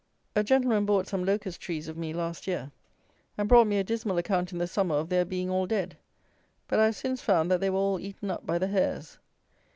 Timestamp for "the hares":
8.57-9.19